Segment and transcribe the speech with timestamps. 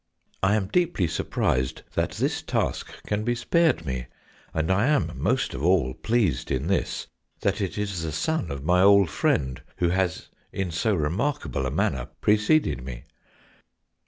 [0.41, 4.07] "I am deeply surprised that this task can be spared me,
[4.51, 7.05] and I am most of all pleased in this
[7.41, 11.69] that it is the son of my old friend who has in so remarkable a
[11.69, 13.03] manner preceded me."